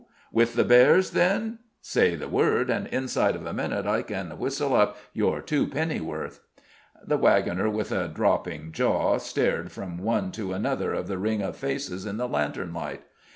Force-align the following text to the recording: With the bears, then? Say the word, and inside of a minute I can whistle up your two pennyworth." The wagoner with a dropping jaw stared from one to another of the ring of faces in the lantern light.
With 0.31 0.55
the 0.55 0.63
bears, 0.63 1.11
then? 1.11 1.59
Say 1.79 2.15
the 2.15 2.27
word, 2.27 2.71
and 2.71 2.87
inside 2.87 3.35
of 3.35 3.45
a 3.45 3.53
minute 3.53 3.85
I 3.85 4.01
can 4.01 4.31
whistle 4.39 4.73
up 4.73 4.97
your 5.13 5.41
two 5.43 5.67
pennyworth." 5.67 6.39
The 7.05 7.19
wagoner 7.19 7.69
with 7.69 7.91
a 7.91 8.07
dropping 8.07 8.71
jaw 8.71 9.19
stared 9.19 9.71
from 9.71 9.99
one 9.99 10.31
to 10.31 10.53
another 10.53 10.91
of 10.95 11.07
the 11.07 11.19
ring 11.19 11.43
of 11.43 11.55
faces 11.55 12.07
in 12.07 12.17
the 12.17 12.27
lantern 12.27 12.73
light. 12.73 13.03